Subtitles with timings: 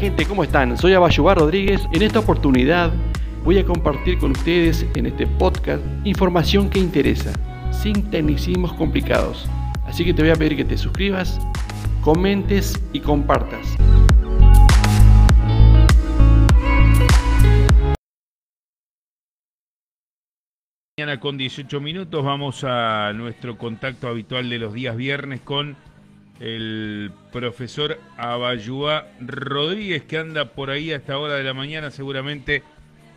[0.00, 0.78] gente, ¿cómo están?
[0.78, 1.86] Soy Abayubar Rodríguez.
[1.92, 2.90] En esta oportunidad
[3.44, 7.34] voy a compartir con ustedes en este podcast información que interesa,
[7.70, 9.46] sin tecnicismos complicados.
[9.84, 11.38] Así que te voy a pedir que te suscribas,
[12.00, 13.76] comentes y compartas.
[20.96, 25.76] Mañana con 18 minutos vamos a nuestro contacto habitual de los días viernes con
[26.40, 32.62] el profesor Abayúa Rodríguez que anda por ahí a esta hora de la mañana seguramente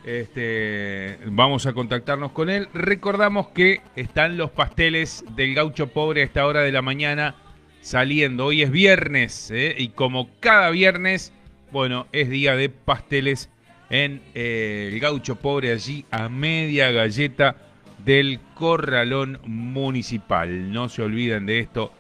[0.04, 2.68] este, vamos a contactarnos con él.
[2.74, 7.36] Recordamos que están los pasteles del gaucho pobre a esta hora de la mañana
[7.82, 8.48] saliendo.
[8.48, 9.76] Hoy es viernes ¿eh?
[9.78, 11.32] y como cada viernes,
[11.72, 13.50] bueno, es día de pasteles
[13.90, 17.56] en eh, el gaucho pobre allí a media galleta
[18.04, 20.72] del corralón municipal.
[20.72, 21.94] No se olviden de esto,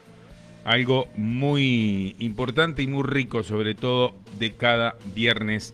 [0.65, 5.73] algo muy importante y muy rico, sobre todo de cada viernes,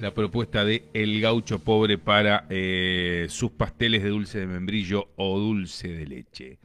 [0.00, 5.38] la propuesta de El Gaucho Pobre para eh, sus pasteles de dulce de membrillo o
[5.38, 6.58] dulce de leche.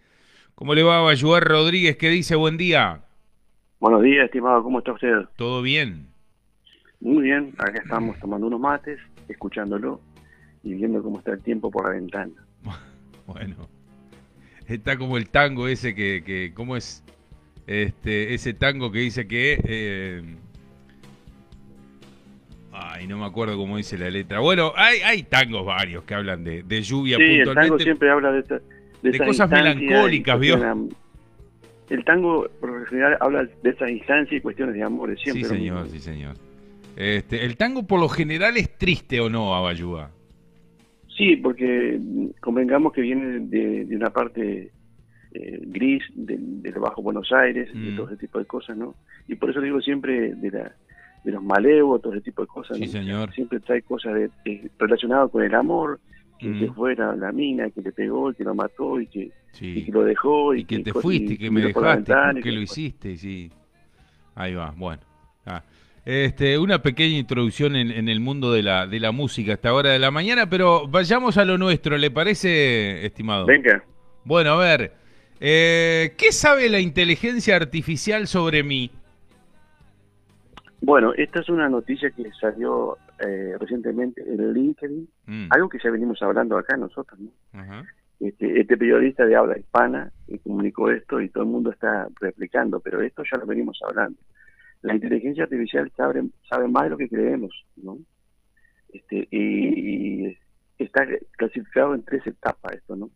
[0.55, 1.97] ¿Cómo le va a ayudar Rodríguez?
[1.97, 2.35] ¿Qué dice?
[2.35, 3.01] Buen día.
[3.79, 4.63] Buenos días, estimado.
[4.63, 5.25] ¿Cómo está usted?
[5.37, 6.07] ¿Todo bien?
[6.99, 7.53] Muy bien.
[7.59, 10.01] Acá estamos tomando unos mates, escuchándolo
[10.63, 12.33] y viendo cómo está el tiempo por la ventana.
[13.25, 13.69] Bueno,
[14.67, 17.03] está como el tango ese que, que ¿cómo es?
[17.69, 19.61] Este, ese tango que dice que...
[19.63, 20.23] Eh,
[22.71, 24.39] ay, no me acuerdo cómo dice la letra.
[24.39, 28.31] Bueno, hay, hay tangos varios que hablan de, de lluvia sí, el tango siempre habla
[28.31, 28.41] de,
[29.03, 30.89] de, de cosas melancólicas, ¿vio?
[31.91, 35.43] El tango, por lo general, habla de esas instancias y cuestiones de amor, siempre.
[35.43, 36.37] Sí, señor, sí, señor.
[36.95, 40.09] Este, el tango, por lo general, es triste o no, Abayuba.
[41.15, 41.99] Sí, porque
[42.41, 44.71] convengamos que viene de, de una parte
[45.33, 47.95] eh, gris del de Bajo Buenos Aires, de Mm.
[47.97, 48.95] todo ese tipo de cosas, ¿no?
[49.27, 50.71] Y por eso digo siempre de, la,
[51.23, 52.77] de los malevos, todo ese tipo de cosas.
[52.77, 52.91] Sí, ¿no?
[52.91, 53.33] señor.
[53.33, 55.99] Siempre trae cosas de, de- relacionadas con el amor,
[56.39, 56.59] que Mm.
[56.61, 60.03] se fuera la mina, que le pegó, que lo mató y que, y que lo
[60.03, 60.55] dejó.
[60.55, 63.51] Y, Y que te fuiste, y que me dejaste, ventana que lo hiciste, sí.
[64.35, 65.01] Ahí va, bueno.
[65.45, 65.61] Ah.
[66.05, 69.73] Este, una pequeña introducción en, en el mundo de la, de la música a esta
[69.73, 73.45] hora de la mañana, pero vayamos a lo nuestro, ¿le parece, estimado?
[73.45, 73.83] Venga.
[74.23, 74.93] Bueno, a ver,
[75.39, 78.91] eh, ¿qué sabe la inteligencia artificial sobre mí?
[80.81, 85.91] Bueno, esta es una noticia que salió eh, recientemente en LinkedIn, Mm, algo que ya
[85.91, 87.29] venimos hablando acá nosotros, ¿no?
[88.19, 92.79] Este, este periodista de habla hispana eh, comunicó esto y todo el mundo está replicando,
[92.79, 94.19] pero esto ya lo venimos hablando.
[94.81, 97.99] La inteligencia artificial sabe, sabe más de lo que creemos, ¿no?
[98.91, 100.37] Este, y, y
[100.79, 101.05] está
[101.37, 103.11] clasificado en tres etapas esto, ¿no?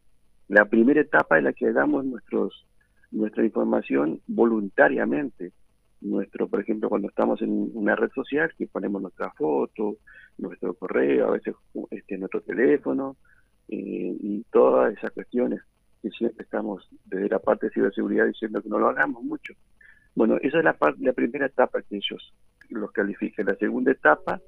[0.47, 2.65] La primera etapa es la que damos nuestros
[3.13, 5.53] nuestra información voluntariamente.
[6.01, 9.97] Nuestro, por ejemplo, cuando estamos en una red social, que ponemos nuestra foto,
[10.37, 11.55] nuestro correo, a veces
[11.91, 13.15] este, nuestro teléfono,
[13.69, 15.61] eh, y todas esas cuestiones
[16.01, 19.53] que siempre estamos desde la parte de ciberseguridad diciendo que no lo hagamos mucho.
[20.15, 22.33] Bueno, esa es la, la primera etapa que ellos
[22.69, 23.45] los califican.
[23.45, 24.41] La segunda etapa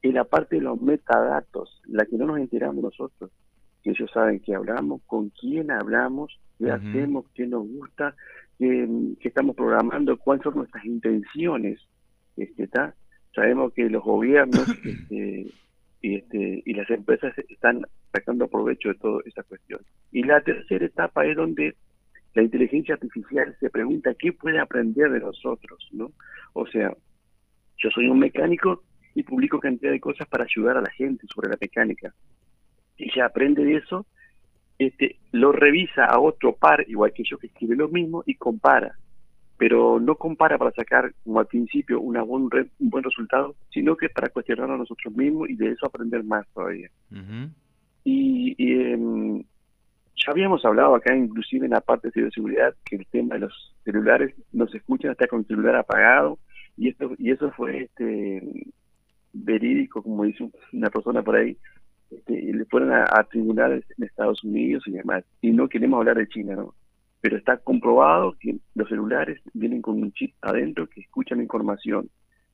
[0.00, 3.32] es la parte de los metadatos, la que no nos enteramos nosotros,
[3.96, 8.14] ellos saben que hablamos, con quién hablamos, qué hacemos, qué nos gusta,
[8.58, 8.88] qué,
[9.20, 11.80] qué estamos programando, cuáles son nuestras intenciones.
[12.36, 12.94] Este, ¿está?
[13.34, 15.46] Sabemos que los gobiernos este,
[16.02, 19.80] y, este, y las empresas están sacando provecho de toda esa cuestión.
[20.12, 21.74] Y la tercera etapa es donde
[22.34, 26.12] la inteligencia artificial se pregunta qué puede aprender de nosotros, ¿no?
[26.52, 26.94] O sea,
[27.78, 28.82] yo soy un mecánico
[29.14, 32.14] y publico cantidad de cosas para ayudar a la gente sobre la mecánica.
[32.98, 34.06] Ella aprende de eso,
[34.78, 38.96] este, lo revisa a otro par, igual que yo, que escribe lo mismo, y compara.
[39.58, 43.96] Pero no compara para sacar, como al principio, una buen re- un buen resultado, sino
[43.96, 46.90] que para cuestionarlo a nosotros mismos y de eso aprender más todavía.
[48.04, 49.42] Y, em,
[50.16, 53.74] ya habíamos hablado acá, inclusive en la parte de ciberseguridad, que el tema de los
[53.84, 56.38] celulares nos escuchan hasta con el celular apagado,
[56.76, 58.42] y esto y eso fue este
[59.32, 61.56] verídico, como dice una persona por ahí,
[62.10, 65.24] este, y le fueron a, a tribunales en Estados Unidos y demás.
[65.40, 66.74] Y no queremos hablar de China, ¿no?
[67.20, 72.08] Pero está comprobado que los celulares vienen con un chip adentro que escuchan información.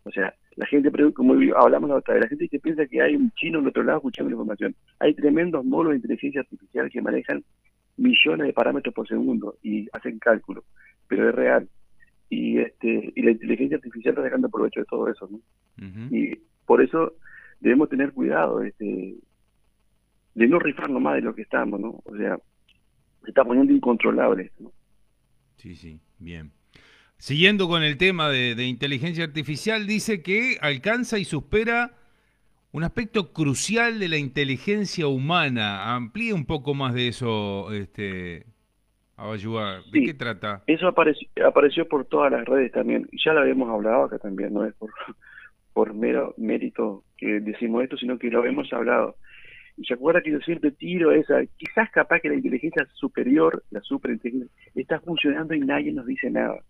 [0.04, 3.14] O sea, la gente, como hablamos la otra vez, la gente que piensa que hay
[3.14, 4.75] un chino en otro lado escuchando la información.
[4.99, 7.44] Hay tremendos modos de inteligencia artificial que manejan
[7.96, 10.64] millones de parámetros por segundo y hacen cálculo,
[11.08, 11.69] pero es real.
[12.28, 15.40] Y este y la inteligencia artificial está sacando provecho de todo eso, ¿no?
[16.10, 17.14] Y por eso
[17.60, 19.14] debemos tener cuidado este,
[20.34, 22.00] de no rifarnos más de lo que estamos, ¿no?
[22.05, 22.38] O sea,
[23.23, 24.73] se está poniendo incontrolable esto, ¿no?
[25.56, 26.50] Sí, sí, bien.
[27.19, 31.93] siguiendo con el tema de, de inteligencia artificial, dice que alcanza y supera
[32.73, 35.94] un aspecto crucial de la inteligencia humana.
[35.94, 38.46] Amplíe un poco más de eso, este,
[39.17, 39.82] Abayúa.
[39.93, 40.62] ¿De qué trata?
[40.67, 43.08] Eso apareció, apareció por todas las redes también.
[43.25, 44.90] Ya lo habíamos hablado acá también, no es por,
[45.73, 49.17] por mero mérito que decimos esto, sino que lo hemos hablado.
[49.87, 54.55] Se acuerda que yo siempre tiro esa, quizás capaz que la inteligencia superior, la superinteligencia,
[54.75, 56.61] está funcionando y nadie nos dice nada.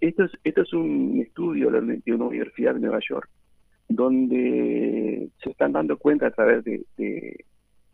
[0.00, 3.28] esto, es, esto es un estudio de una universidad de Nueva York
[3.94, 6.84] donde se están dando cuenta a través de,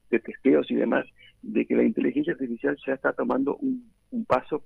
[0.09, 1.07] testeos y demás
[1.43, 3.91] de que la inteligencia artificial ya está tomando un,
[4.27, 4.65] paso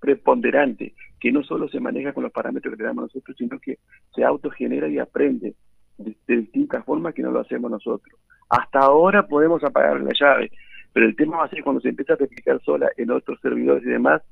[0.00, 3.78] preponderante, que no solo se maneja con los parámetros que le damos nosotros, sino que
[4.14, 5.54] se autogenera y aprende
[5.98, 8.18] de, distintas formas que no lo hacemos nosotros.
[8.50, 10.50] Hasta ahora podemos apagar la llave,
[10.92, 13.84] pero el tema va a ser cuando se empieza a replicar sola en otros servidores
[13.84, 14.22] y demás,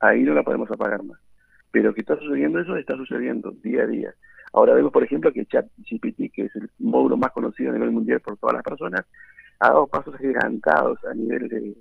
[0.00, 1.18] ahí no la podemos apagar más.
[1.70, 4.14] Pero que está sucediendo eso, está sucediendo día a día.
[4.52, 8.20] Ahora vemos, por ejemplo, que ChatGPT, que es el módulo más conocido a nivel mundial
[8.20, 9.06] por todas las personas,
[9.60, 11.76] ha dado pasos gigantados a nivel de,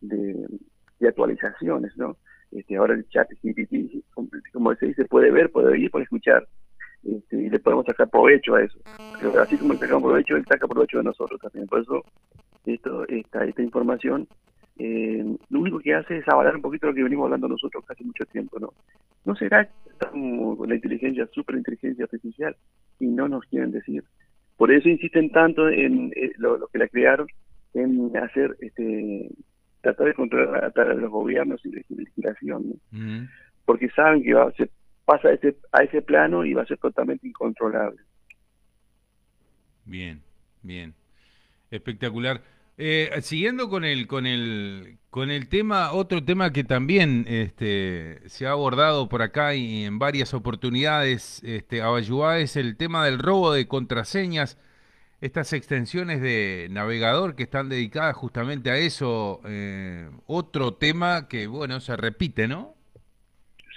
[0.00, 2.16] de, actualizaciones, ¿no?
[2.52, 4.04] Este, ahora el ChatGPT,
[4.52, 6.46] como se dice, puede ver, puede oír, puede escuchar.
[7.04, 8.78] Este, y le podemos sacar provecho a eso.
[9.20, 11.66] Pero así como le sacamos provecho, él saca provecho de nosotros también.
[11.66, 12.04] Por eso,
[12.66, 14.28] esto, esta, esta información
[14.82, 18.02] eh, lo único que hace es avalar un poquito lo que venimos hablando nosotros casi
[18.02, 18.72] mucho tiempo, ¿no?
[19.26, 19.68] ¿No será
[20.10, 22.56] con la inteligencia, superinteligencia artificial?
[22.98, 24.02] Y no nos quieren decir.
[24.56, 27.26] Por eso insisten tanto en eh, lo, que la crearon,
[27.74, 29.28] en hacer, este,
[29.82, 33.28] tratar de controlar a, los gobiernos y de legislación, ¿no?
[33.66, 34.70] Porque saben que va, se
[35.10, 38.00] pasa a ese, a ese plano y va a ser totalmente incontrolable.
[39.84, 40.22] Bien,
[40.62, 40.94] bien.
[41.68, 42.40] Espectacular.
[42.78, 48.46] Eh, siguiendo con el, con el, con el tema, otro tema que también este, se
[48.46, 53.52] ha abordado por acá y en varias oportunidades, este, Abayuá, es el tema del robo
[53.52, 54.58] de contraseñas,
[55.20, 61.80] estas extensiones de navegador que están dedicadas justamente a eso, eh, otro tema que, bueno,
[61.80, 62.79] se repite, ¿no?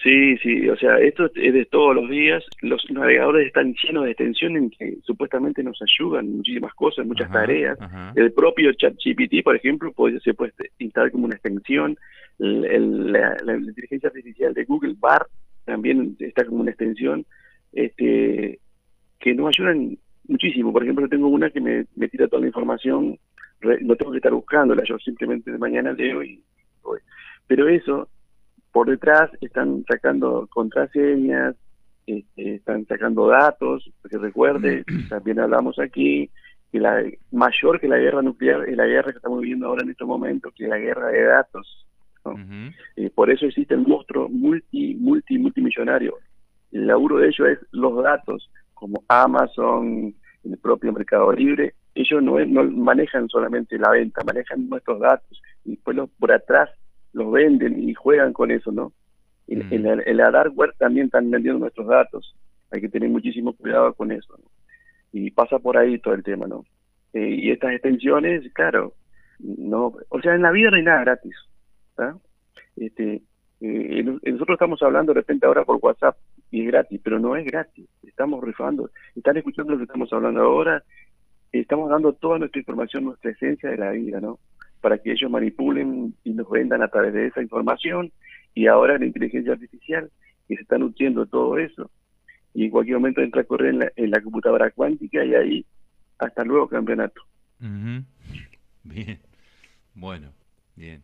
[0.03, 2.43] Sí, sí, o sea, esto es de todos los días.
[2.61, 7.31] Los navegadores están llenos de extensiones en que supuestamente nos ayudan en muchísimas cosas, muchas
[7.31, 7.77] tareas.
[8.13, 11.97] El propio ChatGPT, por ejemplo, puede, se puede instalar como una extensión.
[12.37, 15.25] la, inteligencia artificial de Google, BAR,
[15.63, 17.25] también está como una extensión,
[17.71, 18.59] este,
[19.21, 19.97] que nos ayudan
[20.27, 20.73] muchísimo.
[20.73, 23.17] Por ejemplo, tengo una que me, tira toda la información,
[23.61, 26.43] no tengo que estar buscándola, yo simplemente de mañana leo y
[26.81, 26.99] voy.
[27.47, 28.09] Pero eso
[28.73, 31.55] por detrás están sacando contraseñas,
[32.07, 36.29] este, están sacando datos, porque recuerde, también hablamos aquí,
[36.71, 39.91] que la mayor que la guerra nuclear es la guerra que estamos viviendo ahora en
[39.91, 41.87] este momento, que es la guerra de datos.
[43.13, 46.17] por eso existe el monstruo multi, multi, multimillonario.
[46.71, 51.75] El laburo de ellos es los datos, como Amazon, el propio Mercado Libre.
[51.93, 56.71] Ellos no, no manejan solamente la venta, manejan nuestros datos y después los, por atrás
[57.13, 58.91] los venden y juegan con eso, ¿no?
[59.47, 60.15] En, mm.
[60.15, 62.35] la, dark web también están vendiendo nuestros datos.
[62.71, 64.35] Hay que tener muchísimo cuidado con eso.
[64.37, 64.45] ¿no?
[65.11, 66.65] Y pasa por ahí todo el tema, ¿no?
[67.13, 68.93] Eh, y estas extensiones, claro,
[69.39, 71.35] no, o sea, en la vida no hay nada gratis.
[72.75, 73.21] Este,
[73.61, 76.17] eh, nosotros estamos hablando de repente ahora por WhatsApp
[76.49, 77.87] y es gratis, pero no es gratis.
[78.01, 80.83] Estamos rifando, están escuchando lo que estamos hablando ahora,
[81.51, 84.39] estamos dando toda nuestra información, nuestra esencia de la vida, ¿no?
[84.83, 88.11] Para que ellos manipulen y nos vendan a través de esa información
[88.53, 90.11] y ahora la inteligencia artificial
[90.45, 91.89] que se está nutriendo todo eso
[92.53, 95.65] y en cualquier momento entra a correr en la, computadora cuántica y ahí
[96.19, 97.21] hasta luego campeonato.
[98.83, 99.19] Bien,
[99.93, 100.33] bueno,
[100.75, 101.01] bien.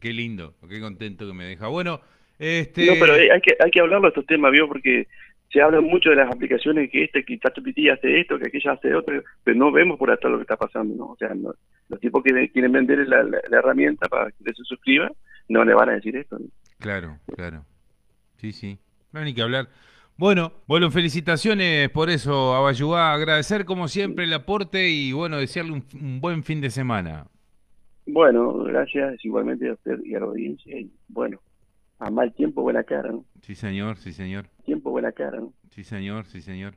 [0.00, 1.66] Qué lindo, qué contento que me deja.
[1.66, 2.00] Bueno,
[2.38, 2.86] este...
[2.86, 4.66] No, pero hay que, hay que hablarlo de estos temas, ¿vio?
[4.66, 5.06] Porque
[5.52, 8.94] se habla mucho de las aplicaciones que este, que ChatGPT hace esto, que aquella hace
[8.94, 11.06] otro, pero no vemos por atrás lo que está pasando, ¿no?
[11.06, 15.10] O sea, los tipos que quieren vender la, herramienta para que se suscriba,
[15.48, 16.38] no le van a decir esto.
[16.78, 17.64] Claro, claro.
[18.36, 18.78] Sí, sí.
[19.12, 19.68] No hay ni que hablar.
[20.16, 23.12] Bueno, bueno, felicitaciones por eso, Abayuá.
[23.12, 27.26] Agradecer como siempre el aporte y bueno, desearle un, buen fin de semana.
[28.06, 30.78] Bueno, gracias igualmente a usted y a la audiencia.
[30.78, 31.40] Y bueno,
[32.00, 33.24] a mal tiempo, buena cara, ¿no?
[33.42, 34.48] Sí, señor, sí, señor.
[34.64, 35.52] Tiempo, buena cara, ¿no?
[35.70, 36.74] Sí, señor, sí, señor.